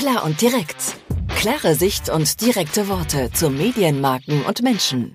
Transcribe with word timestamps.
Klar 0.00 0.24
und 0.24 0.40
direkt. 0.40 0.96
Klare 1.36 1.74
Sicht 1.74 2.08
und 2.08 2.40
direkte 2.40 2.88
Worte 2.88 3.30
zu 3.34 3.50
Medienmarken 3.50 4.46
und 4.46 4.62
Menschen. 4.62 5.14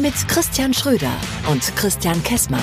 Mit 0.00 0.14
Christian 0.26 0.72
Schröder 0.72 1.12
und 1.50 1.60
Christian 1.76 2.22
Kessmann. 2.22 2.62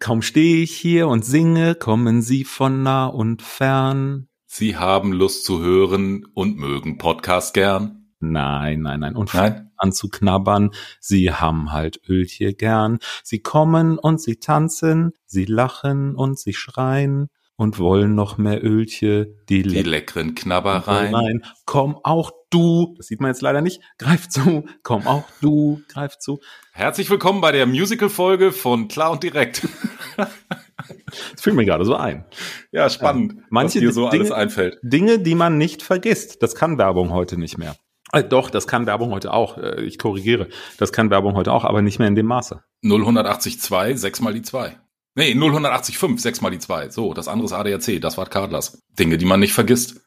Kaum 0.00 0.22
stehe 0.22 0.64
ich 0.64 0.74
hier 0.76 1.06
und 1.06 1.24
singe, 1.24 1.76
kommen 1.76 2.20
Sie 2.20 2.42
von 2.42 2.82
nah 2.82 3.06
und 3.06 3.42
fern. 3.42 4.26
Sie 4.44 4.76
haben 4.76 5.12
Lust 5.12 5.44
zu 5.44 5.62
hören 5.62 6.26
und 6.34 6.56
mögen 6.56 6.98
Podcast 6.98 7.54
gern. 7.54 8.08
Nein, 8.18 8.80
nein, 8.80 8.98
nein. 8.98 9.14
Und 9.14 9.34
nein? 9.34 9.70
anzuknabbern. 9.76 10.72
Sie 10.98 11.30
haben 11.30 11.70
halt 11.70 12.00
Ölchen 12.08 12.56
gern. 12.56 12.98
Sie 13.22 13.38
kommen 13.38 14.00
und 14.00 14.20
sie 14.20 14.40
tanzen, 14.40 15.12
sie 15.26 15.44
lachen 15.44 16.16
und 16.16 16.40
sie 16.40 16.54
schreien 16.54 17.28
und 17.56 17.78
wollen 17.78 18.14
noch 18.14 18.38
mehr 18.38 18.64
Ölche, 18.64 19.36
die, 19.48 19.62
die 19.62 19.82
leckeren 19.82 20.34
Knabbereien. 20.34 21.44
Komm 21.66 21.98
auch 22.02 22.32
du, 22.50 22.94
das 22.96 23.06
sieht 23.06 23.20
man 23.20 23.30
jetzt 23.30 23.42
leider 23.42 23.60
nicht, 23.60 23.80
greif 23.98 24.28
zu, 24.28 24.64
komm 24.82 25.06
auch 25.06 25.24
du, 25.40 25.80
greif 25.88 26.18
zu. 26.18 26.40
Herzlich 26.72 27.08
willkommen 27.10 27.40
bei 27.40 27.52
der 27.52 27.66
Musical-Folge 27.66 28.52
von 28.52 28.88
Klar 28.88 29.12
und 29.12 29.22
Direkt. 29.22 29.68
das 30.16 31.40
fühlt 31.40 31.54
mir 31.54 31.64
gerade 31.64 31.84
so 31.84 31.94
ein. 31.94 32.24
Ja, 32.72 32.90
spannend, 32.90 33.34
ja, 33.36 33.42
manche 33.50 33.78
was 33.78 33.80
dir 33.80 33.92
so 33.92 34.10
Dinge, 34.10 34.24
alles 34.24 34.32
einfällt. 34.32 34.78
Dinge, 34.82 35.20
die 35.20 35.36
man 35.36 35.56
nicht 35.56 35.82
vergisst. 35.82 36.42
Das 36.42 36.54
kann 36.54 36.78
Werbung 36.78 37.10
heute 37.10 37.38
nicht 37.38 37.56
mehr. 37.56 37.76
Äh, 38.12 38.24
doch, 38.24 38.50
das 38.50 38.66
kann 38.66 38.86
Werbung 38.86 39.12
heute 39.12 39.32
auch. 39.32 39.58
Äh, 39.58 39.82
ich 39.82 39.98
korrigiere. 39.98 40.48
Das 40.78 40.92
kann 40.92 41.10
Werbung 41.10 41.34
heute 41.34 41.52
auch, 41.52 41.64
aber 41.64 41.82
nicht 41.82 42.00
mehr 42.00 42.08
in 42.08 42.14
dem 42.16 42.26
Maße. 42.26 42.62
0182, 42.82 44.00
6 44.00 44.20
mal 44.20 44.34
die 44.34 44.42
2. 44.42 44.76
Nee, 45.16 45.32
0185, 45.34 46.20
6 46.20 46.40
mal 46.40 46.50
die 46.50 46.58
2. 46.58 46.90
So, 46.90 47.14
das 47.14 47.28
andere 47.28 47.46
ist 47.46 47.52
ADAC, 47.52 48.00
das 48.00 48.18
war 48.18 48.26
Cardless. 48.26 48.82
Dinge, 48.98 49.16
die 49.16 49.26
man 49.26 49.40
nicht 49.40 49.52
vergisst. 49.52 50.00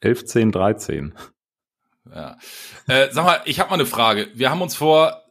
11, 0.00 0.26
10, 0.26 0.52
13. 0.52 1.14
Ja. 2.14 2.38
Äh, 2.86 3.08
sag 3.12 3.24
mal, 3.24 3.40
ich 3.46 3.60
habe 3.60 3.70
mal 3.70 3.74
eine 3.74 3.86
Frage. 3.86 4.28
Wir 4.34 4.50
haben 4.50 4.62
uns 4.62 4.76
vor 4.76 5.22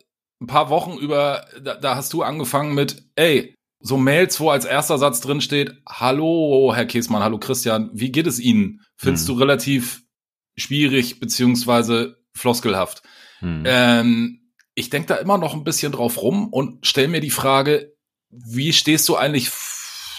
ein 0.42 0.48
paar 0.48 0.70
Wochen 0.70 0.98
über, 0.98 1.46
da, 1.62 1.76
da 1.76 1.96
hast 1.96 2.14
du 2.14 2.24
angefangen 2.24 2.74
mit, 2.74 3.04
ey, 3.16 3.56
so 3.80 3.98
Mails, 3.98 4.40
wo 4.40 4.50
als 4.50 4.66
erster 4.66 4.98
Satz 4.98 5.22
drin 5.22 5.42
steht, 5.42 5.74
hallo 5.88 6.74
Herr 6.76 6.86
Käsmann, 6.86 7.24
hallo 7.24 7.38
Christian, 7.38 7.92
wie 7.94 8.12
geht 8.12 8.26
es 8.26 8.40
Ihnen? 8.40 8.82
Findest 8.98 9.28
hm. 9.28 9.36
du 9.36 9.42
relativ 9.42 10.02
schwierig 10.58 11.20
beziehungsweise 11.20 12.18
floskelhaft. 12.34 13.04
Hm. 13.40 13.64
Ähm, 13.66 14.52
ich 14.74 14.90
denke 14.90 15.08
da 15.08 15.16
immer 15.16 15.38
noch 15.38 15.54
ein 15.54 15.64
bisschen 15.64 15.92
drauf 15.92 16.22
rum 16.22 16.48
und 16.50 16.86
stelle 16.86 17.08
mir 17.08 17.22
die 17.22 17.30
Frage, 17.30 17.95
wie 18.44 18.74
stehst 18.74 19.08
du 19.10 19.16
eigentlich 19.16 19.52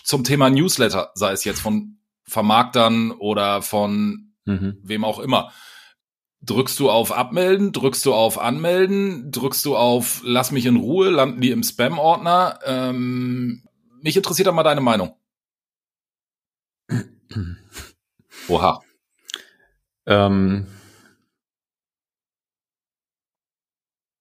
zum 0.04 0.24
Thema 0.24 0.50
Newsletter, 0.50 1.10
sei 1.14 1.32
es 1.32 1.44
jetzt 1.44 1.60
von 1.60 1.98
Vermarktern 2.24 3.12
oder 3.12 3.62
von 3.62 4.34
mhm. 4.44 4.78
wem 4.82 5.04
auch 5.04 5.18
immer? 5.18 5.52
Drückst 6.42 6.78
du 6.78 6.90
auf 6.90 7.12
Abmelden, 7.12 7.72
drückst 7.72 8.06
du 8.06 8.14
auf 8.14 8.38
Anmelden, 8.38 9.32
drückst 9.32 9.64
du 9.64 9.76
auf 9.76 10.20
Lass 10.24 10.52
mich 10.52 10.66
in 10.66 10.76
Ruhe, 10.76 11.10
landen 11.10 11.40
die 11.40 11.50
im 11.50 11.62
Spam-Ordner? 11.62 12.60
Ähm, 12.64 13.64
mich 14.00 14.16
interessiert 14.16 14.46
da 14.46 14.52
mal 14.52 14.62
deine 14.62 14.80
Meinung. 14.80 15.16
Oha. 18.48 18.80
Ähm, 20.06 20.68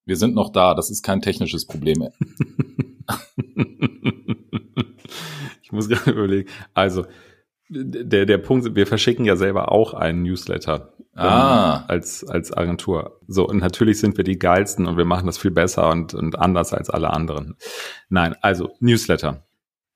wir 0.04 0.16
sind 0.16 0.34
noch 0.34 0.50
da, 0.50 0.74
das 0.74 0.90
ist 0.90 1.02
kein 1.02 1.22
technisches 1.22 1.66
Problem. 1.66 2.08
ich 5.62 5.72
muss 5.72 5.88
gerade 5.88 6.10
überlegen. 6.10 6.48
Also, 6.74 7.06
der, 7.68 8.26
der 8.26 8.38
Punkt, 8.38 8.76
wir 8.76 8.86
verschicken 8.86 9.24
ja 9.24 9.36
selber 9.36 9.72
auch 9.72 9.92
einen 9.94 10.22
Newsletter 10.22 10.92
ah. 11.14 11.78
ähm, 11.78 11.84
als, 11.88 12.24
als 12.24 12.56
Agentur. 12.56 13.20
So, 13.26 13.46
und 13.46 13.58
natürlich 13.58 13.98
sind 13.98 14.16
wir 14.16 14.24
die 14.24 14.38
geilsten 14.38 14.86
und 14.86 14.96
wir 14.96 15.04
machen 15.04 15.26
das 15.26 15.38
viel 15.38 15.50
besser 15.50 15.90
und, 15.90 16.14
und 16.14 16.38
anders 16.38 16.72
als 16.72 16.90
alle 16.90 17.10
anderen. 17.10 17.56
Nein, 18.08 18.36
also 18.40 18.70
Newsletter. 18.80 19.46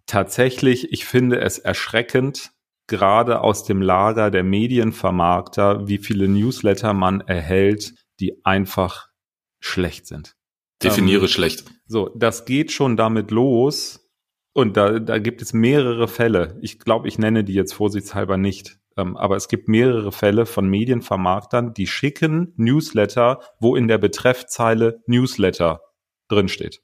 Tatsächlich, 0.07 0.93
ich 0.93 1.05
finde 1.05 1.41
es 1.41 1.59
erschreckend, 1.59 2.51
gerade 2.89 3.41
aus 3.41 3.65
dem 3.65 3.81
Lager 3.81 4.33
der 4.33 4.43
Medienvermarkter, 4.43 5.87
wie 5.87 5.99
viele 5.99 6.27
Newsletter 6.27 6.93
man 6.93 7.21
erhält, 7.21 7.95
die 8.19 8.45
einfach 8.45 9.09
schlecht 9.61 10.09
sind. 10.09 10.35
Definiere 10.83 11.23
ähm, 11.23 11.29
schlecht. 11.29 11.65
So, 11.87 12.11
das 12.15 12.45
geht 12.45 12.73
schon 12.73 12.97
damit 12.97 13.31
los. 13.31 14.09
Und 14.53 14.77
da, 14.77 14.99
da 14.99 15.19
gibt 15.19 15.43
es 15.43 15.53
mehrere 15.53 16.09
Fälle. 16.09 16.59
Ich 16.61 16.81
glaube, 16.81 17.07
ich 17.09 17.19
nenne 17.19 17.45
die 17.45 17.55
jetzt 17.55 17.73
vorsichtshalber 17.73 18.37
nicht. 18.37 18.79
Ähm, 18.97 19.17
aber 19.17 19.37
es 19.37 19.49
gibt 19.49 19.69
mehrere 19.69 20.11
Fälle 20.11 20.47
von 20.47 20.69
Medienvermarktern, 20.69 21.75
die 21.75 21.87
schicken 21.87 22.53
Newsletter, 22.57 23.41
wo 23.61 23.77
in 23.77 23.87
der 23.87 23.99
Betreffzeile 23.99 25.03
Newsletter 25.07 25.81
drinsteht. 26.29 26.81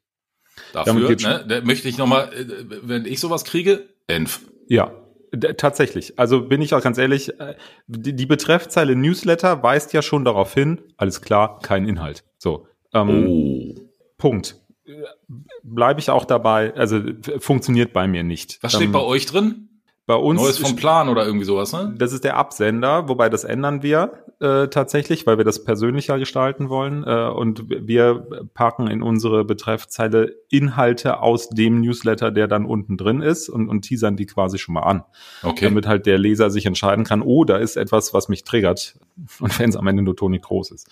Dafür, 0.72 0.94
ne, 0.94 1.44
da 1.46 1.60
möchte 1.62 1.88
ich 1.88 1.98
nochmal, 1.98 2.32
äh, 2.32 2.46
wenn 2.82 3.04
ich 3.04 3.20
sowas 3.20 3.44
kriege, 3.44 3.88
Enf. 4.06 4.40
Ja, 4.68 4.92
Tatsächlich. 5.56 6.18
Also 6.18 6.42
bin 6.42 6.62
ich 6.62 6.74
auch 6.74 6.82
ganz 6.82 6.98
ehrlich, 6.98 7.38
äh, 7.40 7.56
die, 7.86 8.14
die 8.14 8.26
Betreffzeile 8.26 8.94
Newsletter 8.96 9.62
weist 9.62 9.92
ja 9.92 10.02
schon 10.02 10.24
darauf 10.24 10.54
hin, 10.54 10.80
alles 10.96 11.20
klar, 11.20 11.58
kein 11.60 11.86
Inhalt. 11.86 12.24
So. 12.38 12.68
Ähm, 12.94 13.26
oh. 13.28 13.74
Punkt. 14.18 14.56
Bleibe 15.62 16.00
ich 16.00 16.10
auch 16.10 16.24
dabei, 16.24 16.74
also 16.74 17.00
funktioniert 17.38 17.92
bei 17.92 18.06
mir 18.06 18.22
nicht. 18.22 18.58
Was 18.62 18.72
steht 18.72 18.86
ähm, 18.86 18.92
bei 18.92 19.00
euch 19.00 19.26
drin? 19.26 19.68
Bei 20.06 20.14
uns. 20.14 20.40
Neues 20.40 20.58
vom 20.58 20.76
Plan 20.76 21.08
oder 21.08 21.26
irgendwie 21.26 21.44
sowas, 21.44 21.72
ne? 21.72 21.92
Das 21.98 22.12
ist 22.12 22.22
der 22.22 22.36
Absender, 22.36 23.08
wobei 23.08 23.28
das 23.28 23.42
ändern 23.42 23.82
wir 23.82 24.24
äh, 24.38 24.68
tatsächlich, 24.68 25.26
weil 25.26 25.38
wir 25.38 25.44
das 25.44 25.64
persönlicher 25.64 26.18
gestalten 26.20 26.68
wollen. 26.68 27.02
Äh, 27.04 27.28
und 27.28 27.68
wir 27.68 28.26
packen 28.54 28.86
in 28.86 29.02
unsere 29.02 29.44
Betreffzeile 29.44 30.36
Inhalte 30.48 31.20
aus 31.20 31.48
dem 31.48 31.80
Newsletter, 31.80 32.30
der 32.30 32.46
dann 32.46 32.66
unten 32.66 32.96
drin 32.96 33.20
ist 33.20 33.48
und, 33.48 33.68
und 33.68 33.82
teasern 33.82 34.16
die 34.16 34.26
quasi 34.26 34.58
schon 34.58 34.74
mal 34.74 34.82
an. 34.82 35.02
Okay. 35.42 35.64
Damit 35.64 35.88
halt 35.88 36.06
der 36.06 36.18
Leser 36.18 36.50
sich 36.50 36.66
entscheiden 36.66 37.04
kann, 37.04 37.20
oh, 37.20 37.44
da 37.44 37.56
ist 37.56 37.76
etwas, 37.76 38.14
was 38.14 38.28
mich 38.28 38.44
triggert. 38.44 38.98
Und 39.40 39.58
wenn 39.58 39.70
es 39.70 39.76
am 39.76 39.86
Ende 39.86 40.02
nur 40.02 40.14
Toni 40.14 40.38
Groß 40.38 40.70
ist. 40.70 40.88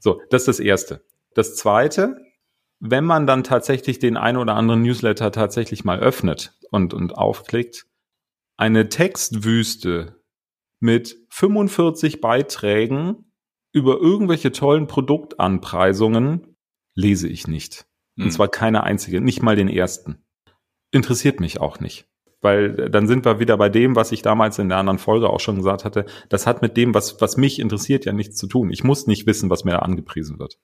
So, 0.00 0.20
das 0.30 0.42
ist 0.42 0.48
das 0.48 0.60
Erste. 0.60 1.02
Das 1.34 1.56
Zweite, 1.56 2.16
wenn 2.80 3.04
man 3.04 3.26
dann 3.26 3.44
tatsächlich 3.44 3.98
den 3.98 4.16
ein 4.16 4.36
oder 4.36 4.54
anderen 4.54 4.82
Newsletter 4.82 5.32
tatsächlich 5.32 5.84
mal 5.84 5.98
öffnet 5.98 6.58
und, 6.70 6.94
und 6.94 7.16
aufklickt, 7.16 7.86
eine 8.56 8.88
Textwüste 8.88 10.22
mit 10.80 11.16
45 11.30 12.20
Beiträgen 12.20 13.32
über 13.72 13.98
irgendwelche 14.00 14.52
tollen 14.52 14.86
Produktanpreisungen 14.86 16.56
lese 16.94 17.28
ich 17.28 17.46
nicht. 17.46 17.86
Und 18.16 18.24
hm. 18.24 18.30
zwar 18.30 18.48
keine 18.48 18.82
einzige, 18.82 19.20
nicht 19.20 19.42
mal 19.42 19.56
den 19.56 19.68
ersten. 19.68 20.24
Interessiert 20.90 21.40
mich 21.40 21.60
auch 21.60 21.80
nicht. 21.80 22.08
Weil 22.40 22.90
dann 22.90 23.06
sind 23.06 23.24
wir 23.24 23.40
wieder 23.40 23.56
bei 23.56 23.68
dem, 23.68 23.96
was 23.96 24.12
ich 24.12 24.22
damals 24.22 24.58
in 24.58 24.68
der 24.68 24.78
anderen 24.78 24.98
Folge 24.98 25.28
auch 25.28 25.40
schon 25.40 25.56
gesagt 25.56 25.84
hatte. 25.84 26.06
Das 26.28 26.46
hat 26.46 26.62
mit 26.62 26.76
dem, 26.76 26.94
was, 26.94 27.20
was 27.20 27.36
mich 27.36 27.58
interessiert, 27.58 28.04
ja 28.04 28.12
nichts 28.12 28.36
zu 28.36 28.46
tun. 28.46 28.70
Ich 28.70 28.84
muss 28.84 29.06
nicht 29.06 29.26
wissen, 29.26 29.50
was 29.50 29.64
mir 29.64 29.72
da 29.72 29.78
angepriesen 29.80 30.38
wird. 30.38 30.58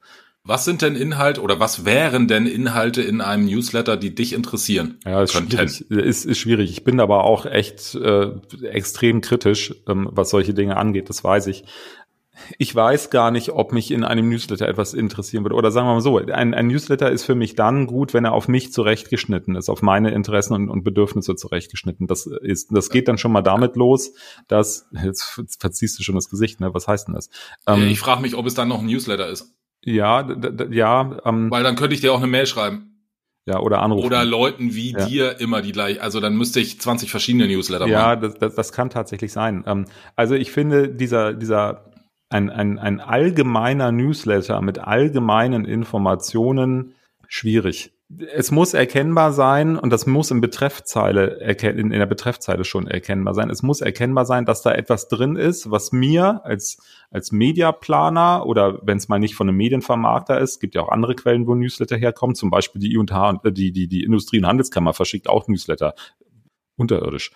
Was 0.45 0.65
sind 0.65 0.83
denn 0.83 0.97
Inhalte 0.97 1.41
oder 1.41 1.61
was 1.61 1.85
wären 1.85 2.27
denn 2.27 2.47
Inhalte 2.47 3.01
in 3.01 3.21
einem 3.21 3.47
Newsletter, 3.47 3.97
die 3.97 4.13
dich 4.13 4.33
interessieren? 4.33 4.99
Ja, 5.05 5.23
ist 5.23 5.35
schwierig. 5.35 5.83
Ist, 5.89 6.25
ist 6.25 6.39
schwierig. 6.39 6.71
Ich 6.73 6.83
bin 6.83 6.99
aber 6.99 7.23
auch 7.23 7.47
echt 7.47 7.95
äh, 7.95 8.33
extrem 8.65 9.21
kritisch, 9.21 9.73
ähm, 9.89 10.09
was 10.11 10.31
solche 10.31 10.53
Dinge 10.53 10.77
angeht, 10.77 11.09
das 11.09 11.23
weiß 11.23 11.47
ich. 11.47 11.65
Ich 12.59 12.75
weiß 12.75 13.11
gar 13.11 13.31
nicht, 13.31 13.51
ob 13.51 13.73
mich 13.73 13.93
in 13.93 14.03
einem 14.03 14.29
Newsletter 14.29 14.67
etwas 14.67 14.95
interessieren 14.95 15.45
würde. 15.45 15.55
Oder 15.55 15.71
sagen 15.71 15.87
wir 15.87 15.95
mal 15.95 16.01
so, 16.01 16.19
ein, 16.19 16.55
ein 16.55 16.67
Newsletter 16.67 17.11
ist 17.11 17.25
für 17.25 17.37
mich 17.37 17.55
dann 17.55 17.87
gut, 17.87 18.15
wenn 18.15 18.25
er 18.25 18.33
auf 18.33 18.49
mich 18.49 18.73
zurechtgeschnitten 18.73 19.55
ist, 19.55 19.69
auf 19.69 19.83
meine 19.83 20.11
Interessen 20.11 20.55
und, 20.55 20.69
und 20.69 20.83
Bedürfnisse 20.83 21.37
zurechtgeschnitten. 21.37 22.07
Das 22.09 22.27
ist, 22.27 22.75
das 22.75 22.91
geht 22.91 23.07
dann 23.07 23.19
schon 23.19 23.33
mal 23.33 23.43
damit 23.43 23.77
los, 23.77 24.15
dass, 24.49 24.89
jetzt 25.05 25.41
verziehst 25.59 25.99
du 25.99 26.03
schon 26.03 26.15
das 26.17 26.31
Gesicht, 26.31 26.61
ne? 26.61 26.75
Was 26.75 26.89
heißt 26.89 27.07
denn 27.07 27.15
das? 27.15 27.31
Ähm, 27.67 27.87
ich 27.87 28.01
frage 28.01 28.23
mich, 28.23 28.35
ob 28.35 28.47
es 28.47 28.55
dann 28.55 28.69
noch 28.69 28.81
ein 28.81 28.87
Newsletter 28.87 29.29
ist. 29.29 29.52
Ja, 29.85 30.29
ja. 30.71 31.19
Ähm, 31.25 31.51
Weil 31.51 31.65
dann 31.65 31.77
könnte 31.77 31.95
ich 31.95 32.01
dir 32.01 32.13
auch 32.13 32.19
eine 32.19 32.27
Mail 32.27 32.47
schreiben. 32.47 32.89
Ja, 33.45 33.59
oder 33.59 33.83
anrufen. 33.83 34.07
Oder 34.07 34.25
Leuten 34.25 34.75
wie 34.75 34.93
ja. 34.93 35.05
dir 35.05 35.41
immer 35.41 35.63
die 35.63 35.73
gleich, 35.73 36.01
also 36.01 36.21
dann 36.21 36.37
müsste 36.37 36.61
ich 36.61 36.81
20 36.81 37.11
verschiedene 37.11 37.49
Newsletter 37.49 37.89
ja, 37.89 37.99
machen. 37.99 38.09
Ja, 38.09 38.17
das, 38.17 38.35
das, 38.39 38.55
das 38.55 38.73
kann 38.73 38.89
tatsächlich 38.89 39.33
sein. 39.33 39.65
Ähm, 39.67 39.87
also 40.15 40.37
ich 40.37 40.53
finde, 40.53 40.89
dieser, 40.89 41.33
dieser, 41.33 41.93
ein, 42.29 42.51
ein, 42.51 42.79
ein 42.79 43.01
allgemeiner 43.01 43.91
Newsletter 43.91 44.61
mit 44.63 44.79
allgemeinen 44.79 45.65
Informationen 45.65 46.95
schwierig 47.27 47.93
es 48.35 48.51
muss 48.51 48.75
erkennbar 48.75 49.33
sein 49.33 49.79
und 49.79 49.91
das 49.91 50.07
muss 50.07 50.31
in 50.31 50.41
Betreffzeile 50.41 51.39
in 51.63 51.91
der 51.91 52.07
Betreffzeile 52.07 52.65
schon 52.65 52.87
erkennbar 52.87 53.35
sein. 53.35 53.51
Es 53.51 53.63
muss 53.63 53.81
erkennbar 53.81 54.27
sein, 54.27 54.45
dass 54.45 54.63
da 54.63 54.73
etwas 54.73 55.09
drin 55.09 55.37
ist, 55.37 55.71
was 55.71 55.93
mir 55.93 56.45
als 56.45 56.79
als 57.11 57.33
Mediaplaner 57.33 58.47
oder 58.47 58.81
wenn 58.83 58.99
es 58.99 59.09
mal 59.09 59.19
nicht 59.19 59.35
von 59.35 59.49
einem 59.49 59.57
Medienvermarkter 59.57 60.39
ist, 60.41 60.61
gibt 60.61 60.75
ja 60.75 60.83
auch 60.83 60.89
andere 60.89 61.15
Quellen, 61.15 61.47
wo 61.47 61.55
Newsletter 61.55 61.97
herkommen, 61.97 62.35
zum 62.35 62.51
Beispiel 62.51 62.81
die 62.81 62.95
I&H, 62.95 63.41
äh, 63.45 63.53
die 63.53 63.73
die 63.73 63.89
die 63.89 64.05
Industrie- 64.05 64.39
und 64.39 64.47
Handelskammer 64.47 64.95
verschickt 64.95 65.29
auch 65.29 65.49
Newsletter 65.49 65.95
unterirdisch. 66.77 67.31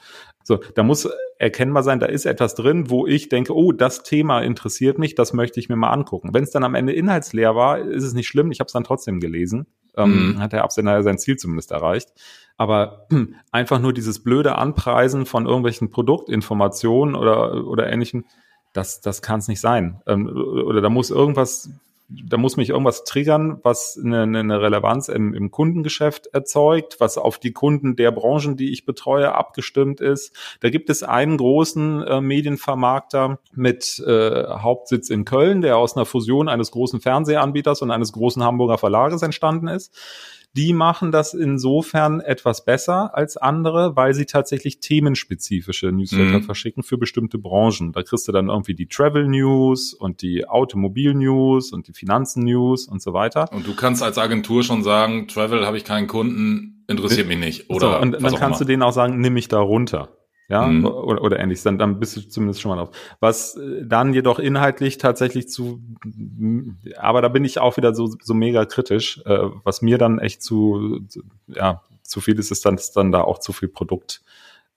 So, 0.44 0.60
da 0.74 0.82
muss 0.82 1.08
erkennbar 1.38 1.82
sein, 1.82 2.00
da 2.00 2.06
ist 2.06 2.24
etwas 2.24 2.54
drin, 2.54 2.88
wo 2.88 3.06
ich 3.06 3.28
denke, 3.28 3.54
oh, 3.54 3.72
das 3.72 4.02
Thema 4.02 4.40
interessiert 4.40 4.98
mich, 4.98 5.14
das 5.14 5.32
möchte 5.32 5.60
ich 5.60 5.68
mir 5.68 5.76
mal 5.76 5.90
angucken. 5.90 6.30
Wenn 6.32 6.44
es 6.44 6.50
dann 6.50 6.64
am 6.64 6.74
Ende 6.74 6.92
inhaltsleer 6.92 7.54
war, 7.54 7.78
ist 7.78 8.04
es 8.04 8.14
nicht 8.14 8.28
schlimm, 8.28 8.50
ich 8.50 8.60
habe 8.60 8.66
es 8.66 8.72
dann 8.72 8.84
trotzdem 8.84 9.20
gelesen. 9.20 9.66
Ähm, 9.96 10.34
mhm. 10.34 10.38
Hat 10.40 10.52
der 10.52 10.64
Absender 10.64 10.92
ja 10.92 11.02
sein 11.02 11.18
Ziel 11.18 11.36
zumindest 11.36 11.72
erreicht. 11.72 12.12
Aber 12.56 13.06
einfach 13.52 13.80
nur 13.80 13.92
dieses 13.92 14.22
blöde 14.22 14.56
Anpreisen 14.56 15.26
von 15.26 15.46
irgendwelchen 15.46 15.90
Produktinformationen 15.90 17.14
oder, 17.14 17.66
oder 17.66 17.90
ähnlichen, 17.90 18.24
das, 18.72 19.00
das 19.00 19.22
kann 19.22 19.40
es 19.40 19.48
nicht 19.48 19.60
sein. 19.60 20.00
Ähm, 20.06 20.28
oder 20.28 20.80
da 20.80 20.90
muss 20.90 21.10
irgendwas 21.10 21.70
da 22.08 22.36
muss 22.36 22.56
mich 22.56 22.70
irgendwas 22.70 23.04
triggern, 23.04 23.58
was 23.62 23.98
eine, 24.02 24.22
eine 24.22 24.62
Relevanz 24.62 25.08
im, 25.08 25.34
im 25.34 25.50
Kundengeschäft 25.50 26.28
erzeugt, 26.28 26.96
was 27.00 27.18
auf 27.18 27.38
die 27.38 27.52
Kunden 27.52 27.96
der 27.96 28.12
Branchen, 28.12 28.56
die 28.56 28.72
ich 28.72 28.86
betreue, 28.86 29.34
abgestimmt 29.34 30.00
ist. 30.00 30.32
Da 30.60 30.70
gibt 30.70 30.88
es 30.88 31.02
einen 31.02 31.36
großen 31.36 32.02
äh, 32.02 32.20
Medienvermarkter 32.20 33.40
mit 33.54 33.98
äh, 34.06 34.44
Hauptsitz 34.46 35.10
in 35.10 35.24
Köln, 35.24 35.62
der 35.62 35.78
aus 35.78 35.96
einer 35.96 36.06
Fusion 36.06 36.48
eines 36.48 36.70
großen 36.70 37.00
Fernsehanbieters 37.00 37.82
und 37.82 37.90
eines 37.90 38.12
großen 38.12 38.42
Hamburger 38.42 38.78
Verlages 38.78 39.22
entstanden 39.22 39.68
ist 39.68 39.92
die 40.54 40.72
machen 40.72 41.12
das 41.12 41.34
insofern 41.34 42.20
etwas 42.20 42.64
besser 42.64 43.14
als 43.14 43.36
andere, 43.36 43.94
weil 43.94 44.14
sie 44.14 44.24
tatsächlich 44.24 44.80
themenspezifische 44.80 45.92
Newsletter 45.92 46.38
mhm. 46.38 46.42
verschicken 46.44 46.82
für 46.82 46.96
bestimmte 46.96 47.38
Branchen. 47.38 47.92
Da 47.92 48.02
kriegst 48.02 48.26
du 48.26 48.32
dann 48.32 48.48
irgendwie 48.48 48.74
die 48.74 48.86
Travel 48.86 49.28
News 49.28 49.92
und 49.92 50.22
die 50.22 50.48
Automobil 50.48 51.14
News 51.14 51.72
und 51.72 51.88
die 51.88 51.92
Finanzen 51.92 52.44
News 52.44 52.86
und 52.86 53.02
so 53.02 53.12
weiter. 53.12 53.52
Und 53.52 53.66
du 53.66 53.76
kannst 53.76 54.02
als 54.02 54.16
Agentur 54.16 54.62
schon 54.62 54.82
sagen, 54.82 55.28
Travel 55.28 55.66
habe 55.66 55.76
ich 55.76 55.84
keinen 55.84 56.06
Kunden, 56.06 56.84
interessiert 56.88 57.28
mich 57.28 57.38
nicht. 57.38 57.70
Oder 57.70 57.92
so, 57.92 57.98
und 57.98 58.12
dann 58.12 58.34
kannst 58.34 58.60
du 58.60 58.64
denen 58.64 58.82
auch 58.82 58.92
sagen, 58.92 59.20
nimm 59.20 59.34
mich 59.34 59.48
da 59.48 59.58
runter 59.58 60.16
ja, 60.48 60.66
mhm. 60.66 60.86
oder, 60.86 61.22
oder 61.22 61.38
ähnlich, 61.38 61.62
dann, 61.62 61.78
dann 61.78 61.98
bist 61.98 62.16
du 62.16 62.20
zumindest 62.28 62.60
schon 62.60 62.70
mal 62.70 62.76
drauf. 62.76 62.96
Was 63.20 63.56
äh, 63.56 63.84
dann 63.84 64.14
jedoch 64.14 64.38
inhaltlich 64.38 64.98
tatsächlich 64.98 65.48
zu, 65.48 65.80
aber 66.96 67.22
da 67.22 67.28
bin 67.28 67.44
ich 67.44 67.58
auch 67.58 67.76
wieder 67.76 67.94
so, 67.94 68.14
so 68.22 68.34
mega 68.34 68.64
kritisch, 68.64 69.20
äh, 69.26 69.38
was 69.64 69.82
mir 69.82 69.98
dann 69.98 70.18
echt 70.18 70.42
zu, 70.42 71.00
ja, 71.48 71.82
zu 72.02 72.20
viel 72.20 72.38
ist, 72.38 72.50
ist 72.50 72.64
dann, 72.64 72.76
ist 72.76 72.96
dann 72.96 73.12
da 73.12 73.22
auch 73.22 73.38
zu 73.38 73.52
viel 73.52 73.68
Produkt 73.68 74.22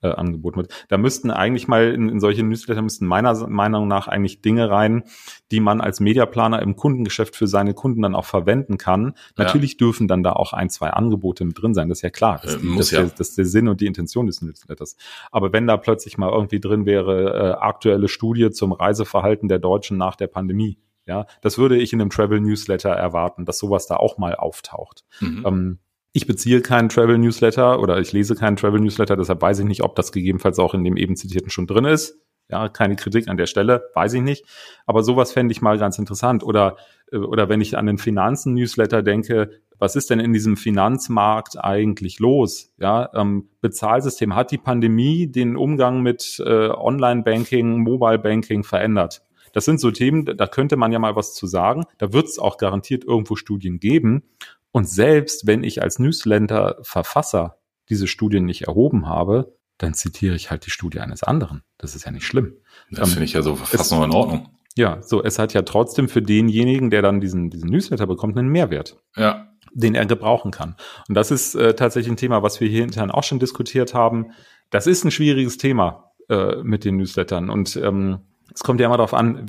äh, 0.02 0.10
angeboten 0.10 0.58
wird. 0.58 0.86
Da 0.90 0.98
müssten 0.98 1.32
eigentlich 1.32 1.68
mal 1.68 1.94
in, 1.94 2.10
in 2.10 2.20
solche 2.20 2.44
Newsletter 2.44 2.82
müssten 2.82 3.06
meiner 3.06 3.48
Meinung 3.48 3.88
nach 3.88 4.08
eigentlich 4.08 4.42
Dinge 4.42 4.70
rein, 4.70 5.04
die 5.52 5.60
man 5.60 5.82
als 5.82 6.00
Mediaplaner 6.00 6.62
im 6.62 6.76
Kundengeschäft 6.76 7.36
für 7.36 7.48
seine 7.48 7.74
Kunden 7.74 8.02
dann 8.02 8.16
auch 8.16 8.26
verwenden 8.26 8.78
kann. 8.78 9.14
Ja. 9.38 9.44
Natürlich 9.44 9.78
dürfen 9.78 10.08
dann 10.08 10.24
da 10.24 10.34
auch 10.34 10.54
ein, 10.54 10.70
zwei 10.70 10.90
Angebote 10.90 11.46
mit 11.46 11.62
drin 11.62 11.74
sein, 11.74 11.90
das 11.90 12.00
ist 12.00 12.04
ja 12.04 12.10
klar. 12.10 12.40
Das, 12.44 12.56
äh, 12.56 12.60
die, 12.60 12.78
das, 12.78 12.92
ja. 12.92 13.02
Der, 13.02 13.10
das 13.10 13.30
ist 13.30 13.38
der 13.38 13.46
Sinn 13.46 13.68
und 13.68 13.82
die 13.82 13.88
Intention 13.88 14.28
des 14.28 14.42
Newsletters. 14.42 14.96
Aber 15.32 15.54
wenn 15.54 15.68
da 15.68 15.78
plötzlich 15.78 16.18
mal 16.18 16.32
irgendwie 16.32 16.60
drin 16.60 16.86
wäre, 16.86 17.34
äh, 17.34 17.52
aktuelle 17.60 18.08
Studie 18.08 18.52
zum 18.52 18.72
Reiseverhalten 18.72 19.50
der 19.50 19.60
Deutschen 19.60 19.98
nach 19.98 20.16
der 20.16 20.28
Pandemie, 20.28 20.78
ja, 21.06 21.26
das 21.42 21.58
würde 21.58 21.78
ich 21.78 21.92
in 21.92 22.02
einem 22.02 22.12
Travel 22.12 22.40
Newsletter 22.40 22.92
erwarten, 22.92 23.46
dass 23.46 23.58
sowas 23.58 23.88
da 23.88 23.96
auch 23.96 24.20
mal 24.20 24.36
auftaucht. 24.36 25.04
Mhm. 25.20 25.44
Ähm, 25.46 25.80
ich 26.12 26.28
beziehe 26.28 26.62
keinen 26.62 26.90
Travel 26.90 27.18
Newsletter 27.18 27.80
oder 27.80 28.00
ich 28.00 28.12
lese 28.14 28.36
keinen 28.36 28.56
Travel 28.56 28.80
Newsletter, 28.80 29.16
deshalb 29.16 29.42
weiß 29.42 29.60
ich 29.60 29.66
nicht, 29.66 29.84
ob 29.84 29.96
das 29.96 30.12
gegebenenfalls 30.12 30.60
auch 30.60 30.74
in 30.74 30.84
dem 30.84 30.98
eben 30.98 31.16
zitierten 31.16 31.50
schon 31.50 31.68
drin 31.68 31.86
ist. 31.86 32.20
Ja, 32.52 32.68
keine 32.68 32.96
Kritik 32.96 33.28
an 33.28 33.38
der 33.38 33.46
Stelle, 33.46 33.90
weiß 33.94 34.14
ich 34.14 34.22
nicht. 34.24 34.44
Aber 34.88 35.04
sowas 35.04 35.32
fände 35.32 35.52
ich 35.52 35.62
mal 35.62 35.78
ganz 35.78 36.00
interessant. 36.00 36.44
Oder, 36.44 36.78
äh, 37.12 37.18
oder 37.18 37.48
wenn 37.48 37.62
ich 37.62 37.78
an 37.78 37.86
den 37.86 38.00
Finanzen-Newsletter 38.00 39.04
denke, 39.04 39.52
was 39.78 39.96
ist 39.96 40.10
denn 40.10 40.20
in 40.20 40.34
diesem 40.34 40.58
Finanzmarkt 40.58 41.64
eigentlich 41.64 42.18
los? 42.18 42.74
Ja, 42.80 43.12
ähm, 43.14 43.50
Bezahlsystem 43.62 44.36
hat 44.36 44.50
die 44.50 44.58
Pandemie 44.58 45.28
den 45.28 45.56
Umgang 45.56 46.02
mit 46.02 46.42
äh, 46.44 46.70
Online-Banking, 46.70 47.84
Mobile-Banking 47.84 48.64
verändert. 48.64 49.22
Das 49.54 49.66
sind 49.66 49.80
so 49.80 49.92
Themen, 49.92 50.26
da 50.26 50.48
könnte 50.48 50.76
man 50.76 50.92
ja 50.92 51.00
mal 51.00 51.16
was 51.16 51.34
zu 51.34 51.48
sagen. 51.48 51.86
Da 51.98 52.14
wird 52.14 52.26
es 52.26 52.40
auch 52.40 52.58
garantiert 52.58 53.04
irgendwo 53.04 53.36
Studien 53.36 53.80
geben. 53.80 54.24
Und 54.72 54.88
selbst 54.88 55.48
wenn 55.48 55.64
ich 55.64 55.82
als 55.82 56.00
Newsletter-Verfasser 56.00 57.60
diese 57.90 58.08
Studien 58.08 58.46
nicht 58.46 58.64
erhoben 58.64 59.08
habe, 59.08 59.56
dann 59.78 59.94
zitiere 59.94 60.36
ich 60.36 60.52
halt 60.52 60.66
die 60.66 60.72
Studie 60.72 61.00
eines 61.00 61.24
anderen. 61.24 61.64
Das 61.78 61.96
ist 61.96 62.06
ja 62.06 62.12
nicht 62.12 62.26
schlimm. 62.26 62.58
Das 62.92 63.12
finde 63.12 63.26
ich 63.26 63.34
ja 63.34 63.42
so 63.42 63.56
fast 63.56 63.92
noch 63.92 64.04
in 64.04 64.12
Ordnung. 64.12 64.50
Ja, 64.76 65.02
so, 65.02 65.24
es 65.24 65.40
hat 65.40 65.54
ja 65.54 65.64
trotzdem 65.64 66.08
für 66.08 66.22
denjenigen, 66.22 66.90
der 66.90 67.02
dann 67.02 67.20
diesen, 67.20 67.50
diesen 67.50 67.70
Newsletter 67.70 68.06
bekommt, 68.06 68.38
einen 68.38 68.50
Mehrwert. 68.50 68.98
Ja. 69.16 69.48
Den 69.74 69.96
er 69.96 70.06
gebrauchen 70.06 70.52
kann. 70.52 70.76
Und 71.08 71.16
das 71.16 71.32
ist 71.32 71.56
äh, 71.56 71.76
tatsächlich 71.76 72.12
ein 72.12 72.18
Thema, 72.18 72.44
was 72.44 72.60
wir 72.60 72.68
hier 72.68 72.84
intern 72.84 73.12
auch 73.12 73.24
schon 73.24 73.40
diskutiert 73.40 73.94
haben. 73.94 74.32
Das 74.70 74.88
ist 74.88 75.04
ein 75.04 75.12
schwieriges 75.12 75.58
Thema 75.58 76.12
äh, 76.30 76.58
mit 76.64 76.86
den 76.86 76.98
Newslettern. 76.98 77.50
Und 77.50 77.76
ähm, 77.78 78.20
es 78.60 78.64
kommt 78.66 78.82
ja 78.82 78.88
immer 78.88 78.98
darauf 78.98 79.14
an, 79.14 79.46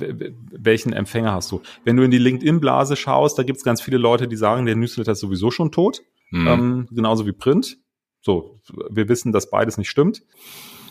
welchen 0.53 0.93
Empfänger 0.93 1.33
hast 1.33 1.51
du. 1.51 1.62
Wenn 1.83 1.97
du 1.97 2.05
in 2.05 2.12
die 2.12 2.19
LinkedIn-Blase 2.19 2.95
schaust, 2.95 3.37
da 3.37 3.43
gibt 3.43 3.59
es 3.59 3.65
ganz 3.65 3.83
viele 3.83 3.99
Leute, 3.99 4.29
die 4.29 4.37
sagen, 4.37 4.67
der 4.67 4.77
Newsletter 4.77 5.12
ist 5.12 5.19
sowieso 5.19 5.51
schon 5.51 5.73
tot, 5.73 6.03
mhm. 6.31 6.47
ähm, 6.47 6.89
genauso 6.93 7.27
wie 7.27 7.33
Print. 7.33 7.79
So, 8.21 8.61
wir 8.89 9.09
wissen, 9.09 9.33
dass 9.33 9.51
beides 9.51 9.79
nicht 9.79 9.91
stimmt. 9.91 10.23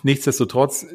Nichtsdestotrotz 0.03 0.85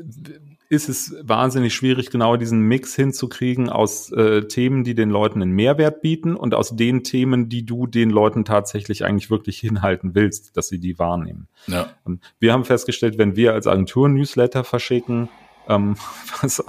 ist 0.69 0.91
es 0.91 1.15
wahnsinnig 1.23 1.75
schwierig, 1.75 2.11
genau 2.11 2.37
diesen 2.37 2.61
Mix 2.61 2.95
hinzukriegen 2.95 3.71
aus 3.71 4.13
äh, 4.13 4.43
Themen, 4.47 4.85
die 4.85 4.95
den 4.95 5.09
Leuten 5.09 5.41
einen 5.41 5.53
Mehrwert 5.53 6.03
bieten 6.03 6.37
und 6.37 6.55
aus 6.55 6.77
den 6.77 7.05
Themen, 7.05 7.49
die 7.49 7.65
du 7.65 7.87
den 7.87 8.11
Leuten 8.11 8.45
tatsächlich 8.45 9.03
eigentlich 9.03 9.31
wirklich 9.31 9.59
hinhalten 9.59 10.15
willst, 10.15 10.59
dass 10.59 10.69
sie 10.69 10.79
die 10.79 10.99
wahrnehmen. 10.99 11.49
Ja. 11.69 11.89
wir 12.39 12.53
haben 12.53 12.67
festgestellt, 12.67 13.17
wenn 13.17 13.35
wir 13.35 13.55
als 13.55 13.67
Agentur 13.67 14.11
Newsletter 14.11 14.63
verschicken, 14.63 15.31
ähm, 15.69 15.97
was, 16.41 16.63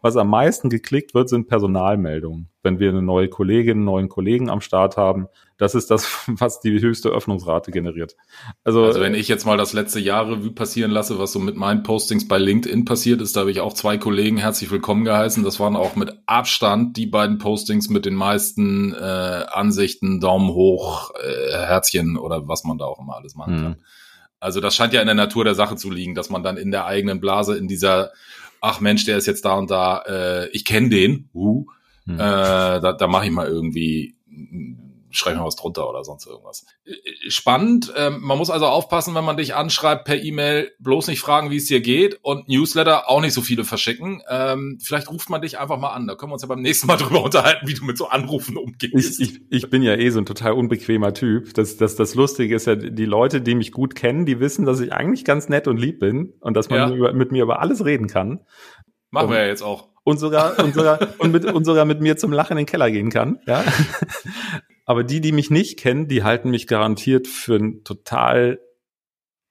was 0.00 0.16
am 0.16 0.28
meisten 0.28 0.70
geklickt 0.70 1.14
wird, 1.14 1.28
sind 1.28 1.48
Personalmeldungen. 1.48 2.48
Wenn 2.62 2.78
wir 2.78 2.90
eine 2.90 3.02
neue 3.02 3.28
Kollegin, 3.28 3.78
einen 3.78 3.84
neuen 3.84 4.08
Kollegen 4.08 4.50
am 4.50 4.60
Start 4.60 4.96
haben, 4.96 5.28
das 5.56 5.74
ist 5.74 5.90
das, 5.90 6.06
was 6.26 6.60
die 6.60 6.80
höchste 6.80 7.10
Öffnungsrate 7.10 7.70
generiert. 7.70 8.16
Also, 8.64 8.84
also 8.84 9.00
wenn 9.00 9.14
ich 9.14 9.28
jetzt 9.28 9.44
mal 9.44 9.56
das 9.56 9.72
letzte 9.72 10.00
Jahr 10.00 10.28
Revue 10.28 10.52
passieren 10.52 10.90
lasse, 10.90 11.18
was 11.18 11.32
so 11.32 11.38
mit 11.38 11.56
meinen 11.56 11.82
Postings 11.82 12.26
bei 12.26 12.38
LinkedIn 12.38 12.84
passiert 12.84 13.20
ist, 13.20 13.36
da 13.36 13.40
habe 13.40 13.50
ich 13.50 13.60
auch 13.60 13.74
zwei 13.74 13.98
Kollegen 13.98 14.38
herzlich 14.38 14.70
willkommen 14.70 15.04
geheißen. 15.04 15.44
Das 15.44 15.60
waren 15.60 15.76
auch 15.76 15.96
mit 15.96 16.12
Abstand 16.26 16.96
die 16.96 17.06
beiden 17.06 17.38
Postings 17.38 17.90
mit 17.90 18.06
den 18.06 18.14
meisten 18.14 18.94
äh, 18.94 19.44
Ansichten, 19.50 20.20
Daumen 20.20 20.48
hoch, 20.48 21.12
äh, 21.22 21.52
Herzchen 21.52 22.16
oder 22.16 22.48
was 22.48 22.64
man 22.64 22.78
da 22.78 22.86
auch 22.86 23.00
immer 23.00 23.16
alles 23.16 23.34
machen 23.34 23.56
kann. 23.56 23.70
Mhm. 23.72 23.84
Also 24.40 24.60
das 24.60 24.74
scheint 24.74 24.94
ja 24.94 25.00
in 25.00 25.06
der 25.06 25.14
Natur 25.14 25.44
der 25.44 25.54
Sache 25.54 25.76
zu 25.76 25.90
liegen, 25.90 26.14
dass 26.14 26.30
man 26.30 26.42
dann 26.42 26.56
in 26.56 26.70
der 26.70 26.86
eigenen 26.86 27.20
Blase 27.20 27.56
in 27.56 27.68
dieser, 27.68 28.12
ach 28.60 28.80
Mensch, 28.80 29.04
der 29.04 29.18
ist 29.18 29.26
jetzt 29.26 29.44
da 29.44 29.54
und 29.54 29.70
da, 29.70 30.02
äh, 30.06 30.48
ich 30.48 30.64
kenne 30.64 30.88
den, 30.88 31.28
uh, 31.34 31.66
hm. 32.06 32.14
äh, 32.14 32.18
da, 32.18 32.92
da 32.92 33.06
mache 33.06 33.26
ich 33.26 33.30
mal 33.30 33.46
irgendwie 33.46 34.16
schreib 35.10 35.36
mir 35.36 35.44
was 35.44 35.56
drunter 35.56 35.88
oder 35.88 36.04
sonst 36.04 36.26
irgendwas. 36.26 36.66
Äh, 36.84 36.92
spannend. 37.28 37.92
Ähm, 37.96 38.20
man 38.20 38.38
muss 38.38 38.50
also 38.50 38.66
aufpassen, 38.66 39.14
wenn 39.14 39.24
man 39.24 39.36
dich 39.36 39.54
anschreibt 39.54 40.04
per 40.04 40.22
E-Mail, 40.22 40.70
bloß 40.78 41.08
nicht 41.08 41.20
fragen, 41.20 41.50
wie 41.50 41.56
es 41.56 41.66
dir 41.66 41.80
geht 41.80 42.18
und 42.22 42.48
Newsletter 42.48 43.08
auch 43.08 43.20
nicht 43.20 43.34
so 43.34 43.42
viele 43.42 43.64
verschicken. 43.64 44.22
Ähm, 44.28 44.78
vielleicht 44.82 45.10
ruft 45.10 45.30
man 45.30 45.42
dich 45.42 45.58
einfach 45.58 45.78
mal 45.78 45.90
an. 45.90 46.06
Da 46.06 46.14
können 46.14 46.30
wir 46.30 46.34
uns 46.34 46.42
ja 46.42 46.48
beim 46.48 46.62
nächsten 46.62 46.86
Mal 46.86 46.96
drüber 46.98 47.22
unterhalten, 47.22 47.66
wie 47.66 47.74
du 47.74 47.84
mit 47.84 47.98
so 47.98 48.08
Anrufen 48.08 48.56
umgehst. 48.56 49.20
Ich, 49.20 49.34
ich, 49.34 49.40
ich 49.50 49.70
bin 49.70 49.82
ja 49.82 49.94
eh 49.94 50.10
so 50.10 50.18
ein 50.18 50.26
total 50.26 50.52
unbequemer 50.52 51.14
Typ. 51.14 51.54
Das, 51.54 51.76
das, 51.76 51.96
das 51.96 52.14
Lustige 52.14 52.54
ist 52.54 52.66
ja, 52.66 52.76
die 52.76 53.04
Leute, 53.04 53.40
die 53.40 53.54
mich 53.54 53.72
gut 53.72 53.94
kennen, 53.94 54.26
die 54.26 54.40
wissen, 54.40 54.64
dass 54.64 54.80
ich 54.80 54.92
eigentlich 54.92 55.24
ganz 55.24 55.48
nett 55.48 55.68
und 55.68 55.78
lieb 55.78 56.00
bin 56.00 56.34
und 56.40 56.56
dass 56.56 56.70
man 56.70 56.78
ja. 56.78 56.94
über, 56.94 57.12
mit 57.12 57.32
mir 57.32 57.42
über 57.42 57.60
alles 57.60 57.84
reden 57.84 58.06
kann. 58.06 58.40
Machen 59.10 59.26
und, 59.26 59.32
wir 59.32 59.40
ja 59.40 59.46
jetzt 59.46 59.62
auch. 59.62 59.88
Und 60.02 60.18
sogar, 60.18 60.58
und 60.58 60.74
sogar, 60.74 60.98
und 61.18 61.32
mit, 61.32 61.44
und 61.44 61.64
sogar 61.64 61.84
mit 61.84 62.00
mir 62.00 62.16
zum 62.16 62.32
Lachen 62.32 62.52
in 62.52 62.58
den 62.58 62.66
Keller 62.66 62.90
gehen 62.90 63.10
kann, 63.10 63.38
ja. 63.46 63.62
Aber 64.90 65.04
die, 65.04 65.20
die 65.20 65.30
mich 65.30 65.50
nicht 65.50 65.78
kennen, 65.78 66.08
die 66.08 66.24
halten 66.24 66.50
mich 66.50 66.66
garantiert 66.66 67.28
für 67.28 67.54
einen 67.54 67.84
total 67.84 68.58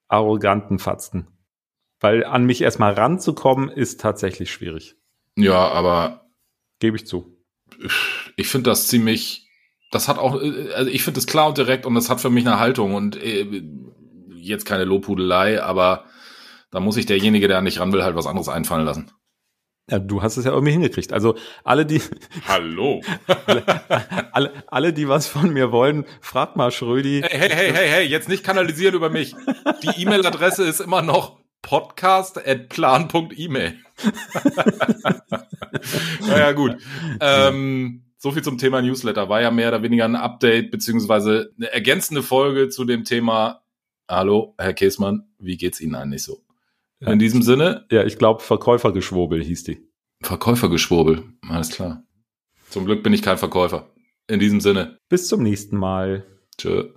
arroganten 0.06 0.78
Fatzken. 0.78 1.28
Weil 1.98 2.26
an 2.26 2.44
mich 2.44 2.60
erstmal 2.60 2.92
ranzukommen, 2.92 3.70
ist 3.70 4.02
tatsächlich 4.02 4.52
schwierig. 4.52 4.96
Ja, 5.36 5.66
aber. 5.68 6.26
Gebe 6.78 6.98
ich 6.98 7.06
zu. 7.06 7.38
Ich 8.36 8.48
finde 8.48 8.68
das 8.68 8.88
ziemlich. 8.88 9.48
Das 9.90 10.08
hat 10.08 10.18
auch, 10.18 10.34
also 10.34 10.90
ich 10.90 11.04
finde 11.04 11.16
das 11.16 11.26
klar 11.26 11.48
und 11.48 11.56
direkt 11.56 11.86
und 11.86 11.94
das 11.94 12.10
hat 12.10 12.20
für 12.20 12.28
mich 12.28 12.46
eine 12.46 12.58
Haltung 12.58 12.94
und 12.94 13.16
äh, 13.16 13.62
jetzt 14.36 14.66
keine 14.66 14.84
Lobhudelei, 14.84 15.62
aber 15.62 16.04
da 16.70 16.80
muss 16.80 16.96
sich 16.96 17.06
derjenige, 17.06 17.48
der 17.48 17.56
an 17.56 17.64
dich 17.64 17.80
ran 17.80 17.94
will, 17.94 18.04
halt 18.04 18.14
was 18.14 18.26
anderes 18.26 18.50
einfallen 18.50 18.84
lassen. 18.84 19.10
Ja, 19.90 19.98
du 19.98 20.22
hast 20.22 20.36
es 20.36 20.44
ja 20.44 20.52
irgendwie 20.52 20.70
hingekriegt. 20.72 21.12
Also 21.12 21.34
alle, 21.64 21.84
die. 21.84 22.00
Hallo. 22.46 23.00
alle, 23.46 23.64
alle, 24.32 24.52
alle, 24.68 24.92
die 24.92 25.08
was 25.08 25.26
von 25.26 25.52
mir 25.52 25.72
wollen, 25.72 26.04
fragt 26.20 26.54
mal 26.56 26.70
Schrödi. 26.70 27.22
Hey, 27.24 27.40
hey, 27.40 27.50
hey, 27.50 27.72
hey, 27.72 27.88
hey, 27.88 28.06
jetzt 28.06 28.28
nicht 28.28 28.44
kanalisieren 28.44 28.94
über 28.94 29.10
mich. 29.10 29.34
Die 29.82 30.02
E-Mail-Adresse 30.02 30.62
ist 30.64 30.80
immer 30.80 31.02
noch 31.02 31.40
podcast.plan.email. 31.62 33.78
naja, 36.20 36.52
gut. 36.52 36.76
Ähm, 37.20 38.04
so 38.16 38.30
viel 38.30 38.42
zum 38.42 38.58
Thema 38.58 38.80
Newsletter. 38.80 39.28
War 39.28 39.42
ja 39.42 39.50
mehr 39.50 39.66
oder 39.68 39.82
weniger 39.82 40.04
ein 40.04 40.14
Update 40.14 40.70
beziehungsweise 40.70 41.50
eine 41.56 41.72
ergänzende 41.72 42.22
Folge 42.22 42.68
zu 42.68 42.84
dem 42.84 43.02
Thema. 43.02 43.62
Hallo, 44.08 44.54
Herr 44.56 44.74
Käsmann, 44.74 45.24
wie 45.38 45.56
geht's 45.56 45.80
Ihnen 45.80 45.96
eigentlich 45.96 46.22
so? 46.22 46.44
In 47.00 47.18
diesem 47.18 47.42
Sinne, 47.42 47.86
Ja, 47.90 48.04
ich 48.04 48.18
glaube, 48.18 48.42
Verkäufergeschwurbel 48.42 49.42
hieß 49.42 49.64
die. 49.64 49.88
Verkäufergeschwurbel. 50.22 51.24
Alles 51.48 51.70
klar. 51.70 52.04
Zum 52.68 52.84
Glück 52.84 53.02
bin 53.02 53.12
ich 53.12 53.22
kein 53.22 53.38
Verkäufer. 53.38 53.90
In 54.28 54.38
diesem 54.38 54.60
Sinne, 54.60 54.98
Bis 55.08 55.26
zum 55.28 55.42
nächsten 55.42 55.76
Mal. 55.76 56.24
tschö. 56.58 56.90